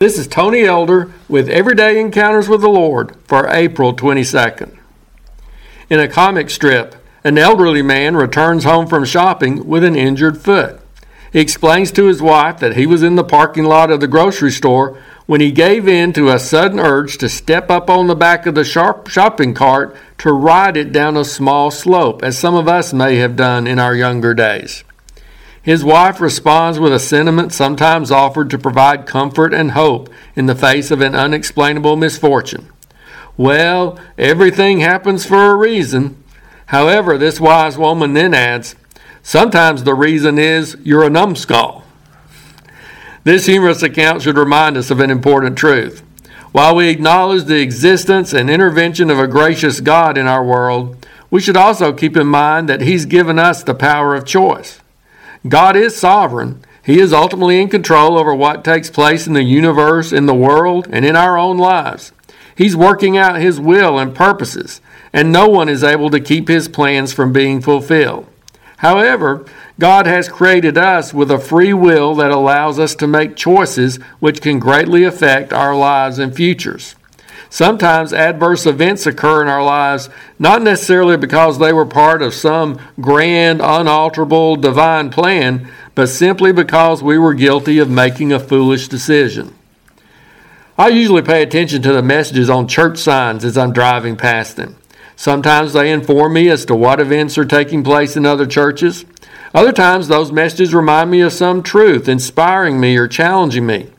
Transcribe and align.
This 0.00 0.18
is 0.18 0.26
Tony 0.26 0.64
Elder 0.64 1.12
with 1.28 1.48
Everyday 1.48 2.00
Encounters 2.00 2.48
with 2.48 2.62
the 2.62 2.68
Lord 2.68 3.14
for 3.26 3.48
April 3.48 3.94
22nd. 3.94 4.76
In 5.88 6.00
a 6.00 6.08
comic 6.08 6.50
strip, 6.50 6.96
an 7.22 7.38
elderly 7.38 7.80
man 7.80 8.16
returns 8.16 8.64
home 8.64 8.88
from 8.88 9.04
shopping 9.04 9.68
with 9.68 9.84
an 9.84 9.94
injured 9.94 10.38
foot. 10.38 10.80
He 11.32 11.38
explains 11.38 11.92
to 11.92 12.06
his 12.06 12.20
wife 12.20 12.58
that 12.58 12.76
he 12.76 12.86
was 12.86 13.04
in 13.04 13.14
the 13.14 13.22
parking 13.22 13.64
lot 13.64 13.92
of 13.92 14.00
the 14.00 14.08
grocery 14.08 14.50
store 14.50 14.98
when 15.26 15.40
he 15.40 15.52
gave 15.52 15.86
in 15.86 16.12
to 16.14 16.28
a 16.28 16.40
sudden 16.40 16.80
urge 16.80 17.16
to 17.18 17.28
step 17.28 17.70
up 17.70 17.88
on 17.88 18.08
the 18.08 18.16
back 18.16 18.46
of 18.46 18.56
the 18.56 18.64
sharp 18.64 19.06
shopping 19.08 19.54
cart 19.54 19.96
to 20.18 20.32
ride 20.32 20.76
it 20.76 20.92
down 20.92 21.16
a 21.16 21.24
small 21.24 21.70
slope, 21.70 22.22
as 22.24 22.36
some 22.36 22.56
of 22.56 22.66
us 22.66 22.92
may 22.92 23.16
have 23.16 23.36
done 23.36 23.68
in 23.68 23.78
our 23.78 23.94
younger 23.94 24.34
days. 24.34 24.82
His 25.64 25.82
wife 25.82 26.20
responds 26.20 26.78
with 26.78 26.92
a 26.92 26.98
sentiment 26.98 27.50
sometimes 27.50 28.10
offered 28.10 28.50
to 28.50 28.58
provide 28.58 29.06
comfort 29.06 29.54
and 29.54 29.70
hope 29.70 30.10
in 30.36 30.44
the 30.44 30.54
face 30.54 30.90
of 30.90 31.00
an 31.00 31.14
unexplainable 31.14 31.96
misfortune. 31.96 32.68
Well, 33.38 33.98
everything 34.18 34.80
happens 34.80 35.24
for 35.24 35.50
a 35.50 35.54
reason. 35.54 36.22
However, 36.66 37.16
this 37.16 37.40
wise 37.40 37.78
woman 37.78 38.12
then 38.12 38.34
adds, 38.34 38.76
Sometimes 39.22 39.84
the 39.84 39.94
reason 39.94 40.38
is 40.38 40.76
you're 40.84 41.02
a 41.02 41.08
numbskull. 41.08 41.82
This 43.24 43.46
humorous 43.46 43.82
account 43.82 44.20
should 44.20 44.36
remind 44.36 44.76
us 44.76 44.90
of 44.90 45.00
an 45.00 45.10
important 45.10 45.56
truth. 45.56 46.02
While 46.52 46.76
we 46.76 46.90
acknowledge 46.90 47.44
the 47.44 47.62
existence 47.62 48.34
and 48.34 48.50
intervention 48.50 49.08
of 49.08 49.18
a 49.18 49.26
gracious 49.26 49.80
God 49.80 50.18
in 50.18 50.26
our 50.26 50.44
world, 50.44 51.06
we 51.30 51.40
should 51.40 51.56
also 51.56 51.94
keep 51.94 52.18
in 52.18 52.26
mind 52.26 52.68
that 52.68 52.82
He's 52.82 53.06
given 53.06 53.38
us 53.38 53.62
the 53.62 53.74
power 53.74 54.14
of 54.14 54.26
choice. 54.26 54.82
God 55.46 55.76
is 55.76 55.96
sovereign. 55.96 56.64
He 56.82 57.00
is 57.00 57.12
ultimately 57.12 57.60
in 57.60 57.68
control 57.68 58.18
over 58.18 58.34
what 58.34 58.64
takes 58.64 58.90
place 58.90 59.26
in 59.26 59.32
the 59.32 59.42
universe, 59.42 60.12
in 60.12 60.26
the 60.26 60.34
world, 60.34 60.86
and 60.90 61.04
in 61.04 61.16
our 61.16 61.36
own 61.36 61.58
lives. 61.58 62.12
He's 62.56 62.76
working 62.76 63.16
out 63.16 63.40
His 63.40 63.60
will 63.60 63.98
and 63.98 64.14
purposes, 64.14 64.80
and 65.12 65.32
no 65.32 65.48
one 65.48 65.68
is 65.68 65.82
able 65.82 66.10
to 66.10 66.20
keep 66.20 66.48
His 66.48 66.68
plans 66.68 67.12
from 67.12 67.32
being 67.32 67.60
fulfilled. 67.60 68.26
However, 68.78 69.46
God 69.78 70.06
has 70.06 70.28
created 70.28 70.78
us 70.78 71.14
with 71.14 71.30
a 71.30 71.38
free 71.38 71.72
will 71.72 72.14
that 72.16 72.30
allows 72.30 72.78
us 72.78 72.94
to 72.96 73.06
make 73.06 73.34
choices 73.34 73.96
which 74.20 74.40
can 74.40 74.58
greatly 74.58 75.04
affect 75.04 75.52
our 75.52 75.74
lives 75.74 76.18
and 76.18 76.34
futures. 76.34 76.94
Sometimes 77.54 78.12
adverse 78.12 78.66
events 78.66 79.06
occur 79.06 79.40
in 79.40 79.46
our 79.46 79.62
lives 79.62 80.10
not 80.40 80.60
necessarily 80.60 81.16
because 81.16 81.56
they 81.56 81.72
were 81.72 81.86
part 81.86 82.20
of 82.20 82.34
some 82.34 82.80
grand, 83.00 83.60
unalterable 83.60 84.56
divine 84.56 85.08
plan, 85.08 85.70
but 85.94 86.08
simply 86.08 86.50
because 86.50 87.00
we 87.00 87.16
were 87.16 87.32
guilty 87.32 87.78
of 87.78 87.88
making 87.88 88.32
a 88.32 88.40
foolish 88.40 88.88
decision. 88.88 89.54
I 90.76 90.88
usually 90.88 91.22
pay 91.22 91.44
attention 91.44 91.80
to 91.82 91.92
the 91.92 92.02
messages 92.02 92.50
on 92.50 92.66
church 92.66 92.98
signs 92.98 93.44
as 93.44 93.56
I'm 93.56 93.72
driving 93.72 94.16
past 94.16 94.56
them. 94.56 94.74
Sometimes 95.14 95.74
they 95.74 95.92
inform 95.92 96.32
me 96.32 96.48
as 96.48 96.64
to 96.64 96.74
what 96.74 96.98
events 96.98 97.38
are 97.38 97.44
taking 97.44 97.84
place 97.84 98.16
in 98.16 98.26
other 98.26 98.46
churches. 98.46 99.04
Other 99.54 99.70
times, 99.70 100.08
those 100.08 100.32
messages 100.32 100.74
remind 100.74 101.08
me 101.08 101.20
of 101.20 101.32
some 101.32 101.62
truth, 101.62 102.08
inspiring 102.08 102.80
me 102.80 102.96
or 102.96 103.06
challenging 103.06 103.64
me. 103.64 103.90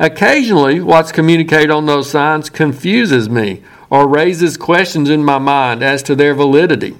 Occasionally, 0.00 0.80
what's 0.80 1.12
communicated 1.12 1.70
on 1.70 1.84
those 1.84 2.10
signs 2.10 2.48
confuses 2.48 3.28
me 3.28 3.62
or 3.90 4.08
raises 4.08 4.56
questions 4.56 5.10
in 5.10 5.22
my 5.22 5.36
mind 5.36 5.82
as 5.82 6.02
to 6.04 6.14
their 6.14 6.32
validity. 6.32 6.96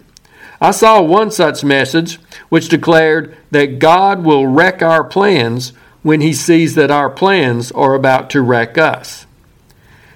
I 0.60 0.72
saw 0.72 1.00
one 1.00 1.30
such 1.30 1.64
message 1.64 2.18
which 2.50 2.68
declared 2.68 3.34
that 3.52 3.78
God 3.78 4.22
will 4.22 4.46
wreck 4.46 4.82
our 4.82 5.02
plans 5.02 5.72
when 6.02 6.20
he 6.20 6.34
sees 6.34 6.74
that 6.74 6.90
our 6.90 7.08
plans 7.08 7.72
are 7.72 7.94
about 7.94 8.28
to 8.30 8.42
wreck 8.42 8.76
us. 8.76 9.24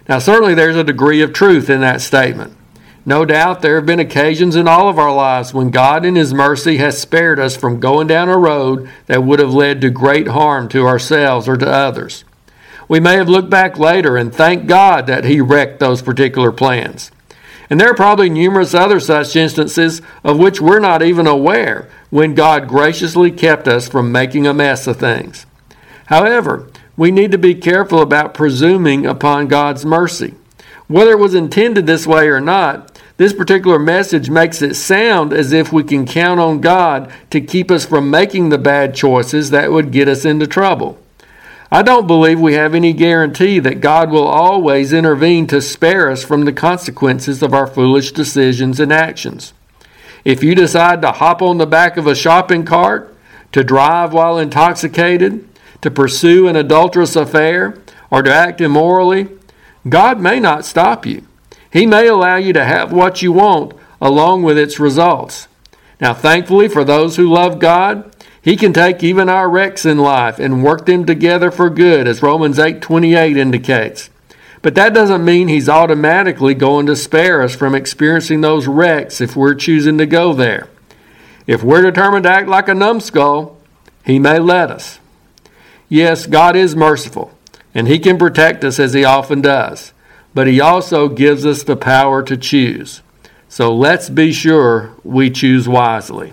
Now, 0.07 0.19
certainly 0.19 0.53
there's 0.53 0.77
a 0.77 0.85
degree 0.85 1.23
of 1.23 1.33
truth 1.33 1.71
in 1.71 1.81
that 1.81 2.03
statement. 2.03 2.55
No 3.07 3.25
doubt 3.25 3.63
there 3.63 3.77
have 3.77 3.87
been 3.87 4.01
occasions 4.01 4.57
in 4.57 4.69
all 4.69 4.91
of 4.91 4.99
our 4.99 5.15
lives 5.15 5.55
when 5.55 5.71
God 5.71 6.05
in 6.05 6.17
His 6.17 6.35
mercy 6.35 6.77
has 6.77 7.01
spared 7.01 7.39
us 7.41 7.57
from 7.57 7.81
going 7.81 8.09
down 8.09 8.29
a 8.29 8.37
road 8.37 8.91
that 9.07 9.25
would 9.25 9.39
have 9.39 9.55
led 9.55 9.81
to 9.81 9.89
great 9.89 10.29
harm 10.29 10.69
to 10.69 10.87
ourselves 10.87 11.49
or 11.49 11.57
to 11.57 11.71
others. 11.71 12.25
We 12.89 13.01
may 13.01 13.15
have 13.15 13.29
looked 13.29 13.51
back 13.51 13.79
later 13.79 14.17
and 14.17 14.35
thanked 14.35 14.67
God 14.67 15.07
that 15.07 15.25
He 15.25 15.41
wrecked 15.41 15.81
those 15.81 16.03
particular 16.03 16.53
plans. 16.53 17.11
And 17.71 17.81
there 17.81 17.91
are 17.91 17.95
probably 17.95 18.29
numerous 18.29 18.75
other 18.75 19.01
such 19.01 19.37
instances 19.37 20.03
of 20.23 20.39
which 20.39 20.61
we're 20.61 20.81
not 20.81 21.03
even 21.03 21.27
aware 21.27 21.89
when 22.11 22.35
God 22.35 22.69
graciously 22.69 23.31
kept 23.31 23.67
us 23.67 23.89
from 23.89 24.13
making 24.13 24.47
a 24.47 24.55
mess 24.55 24.87
of 24.87 24.99
things. 24.99 25.47
However, 26.07 26.69
we 26.97 27.11
need 27.11 27.33
to 27.33 27.39
be 27.39 27.55
careful 27.55 28.01
about 28.01 28.35
presuming 28.35 29.07
upon 29.07 29.49
God's 29.49 29.85
mercy. 29.85 30.35
Whether 30.87 31.13
it 31.13 31.19
was 31.19 31.35
intended 31.35 31.87
this 31.87 32.07
way 32.07 32.29
or 32.29 32.41
not, 32.41 33.01
this 33.17 33.33
particular 33.33 33.79
message 33.79 34.29
makes 34.29 34.61
it 34.61 34.75
sound 34.75 35.33
as 35.33 35.53
if 35.53 35.73
we 35.73 35.83
can 35.83 36.05
count 36.05 36.41
on 36.41 36.61
God 36.61 37.11
to 37.31 37.41
keep 37.41 37.71
us 37.71 37.87
from 37.87 38.11
making 38.11 38.49
the 38.49 38.59
bad 38.59 38.95
choices 38.95 39.51
that 39.51 39.73
would 39.73 39.93
get 39.93 40.09
us 40.09 40.25
into 40.25 40.47
trouble. 40.47 40.99
I 41.75 41.83
don't 41.83 42.07
believe 42.07 42.39
we 42.39 42.55
have 42.55 42.73
any 42.73 42.93
guarantee 42.93 43.59
that 43.59 43.81
God 43.81 44.09
will 44.09 44.29
always 44.29 44.93
intervene 44.93 45.49
to 45.49 45.61
spare 45.61 46.09
us 46.09 46.23
from 46.23 46.45
the 46.45 46.53
consequences 46.53 47.43
of 47.43 47.53
our 47.53 47.67
foolish 47.67 48.13
decisions 48.13 48.79
and 48.79 48.93
actions. 48.93 49.53
If 50.25 50.45
you 50.45 50.55
decide 50.55 51.03
to 51.03 51.11
hop 51.11 51.43
on 51.43 51.59
the 51.59 51.67
back 51.67 51.97
of 51.97 52.07
a 52.07 52.15
shopping 52.15 52.65
cart, 52.65 53.13
to 53.51 53.65
drive 53.65 54.13
while 54.13 54.39
intoxicated, 54.39 55.49
to 55.81 55.91
pursue 55.91 56.47
an 56.47 56.55
adulterous 56.55 57.17
affair, 57.17 57.77
or 58.09 58.23
to 58.23 58.33
act 58.33 58.61
immorally, 58.61 59.27
God 59.89 60.21
may 60.21 60.39
not 60.39 60.65
stop 60.65 61.05
you. 61.05 61.27
He 61.73 61.87
may 61.87 62.07
allow 62.07 62.37
you 62.37 62.53
to 62.53 62.65
have 62.65 62.93
what 62.93 63.21
you 63.21 63.33
want 63.33 63.75
along 64.01 64.45
with 64.45 64.57
its 64.57 64.79
results. 64.79 65.49
Now, 66.01 66.15
thankfully, 66.15 66.69
for 66.69 66.85
those 66.85 67.17
who 67.17 67.29
love 67.29 67.59
God, 67.59 68.14
he 68.45 68.57
can 68.57 68.73
take 68.73 69.03
even 69.03 69.29
our 69.29 69.49
wrecks 69.49 69.85
in 69.85 69.99
life 69.99 70.39
and 70.39 70.63
work 70.63 70.87
them 70.87 71.07
together 71.07 71.51
for 71.51 71.71
good, 71.71 72.07
as 72.07 72.23
Romans 72.23 72.59
8:28 72.59 73.37
indicates. 73.37 74.11
But 74.61 74.75
that 74.75 74.95
doesn't 74.95 75.25
mean 75.25 75.49
he's 75.49 75.69
automatically 75.69 76.55
going 76.55 76.87
to 76.87 76.97
spare 76.97 77.43
us 77.43 77.55
from 77.55 77.75
experiencing 77.75 78.41
those 78.41 78.67
wrecks 78.67 79.21
if 79.21 79.35
we're 79.35 79.55
choosing 79.55 79.99
to 79.99 80.07
go 80.07 80.33
there. 80.33 80.69
If 81.47 81.63
we're 81.63 81.83
determined 81.83 82.25
to 82.25 82.31
act 82.31 82.49
like 82.49 82.69
a 82.69 82.75
numbskull, 82.75 83.57
he 84.05 84.19
may 84.19 84.39
let 84.39 84.71
us. 84.71 84.99
Yes, 85.89 86.27
God 86.27 86.57
is 86.57 86.77
merciful, 86.77 87.33
and 87.75 87.89
he 87.89 87.99
can 87.99 88.19
protect 88.19 88.65
us 88.65 88.79
as 88.79 88.93
he 88.93 89.05
often 89.05 89.41
does 89.41 89.95
but 90.35 90.49
He 90.49 90.61
also 90.61 91.09
gives 91.09 91.47
us 91.47 91.63
the 91.63 91.77
power 91.77 92.23
to 92.25 92.37
choose. 92.37 93.01
So 93.49 93.75
let's 93.75 94.11
be 94.11 94.33
sure 94.33 94.91
we 95.05 95.31
choose 95.31 95.69
wisely. 95.69 96.33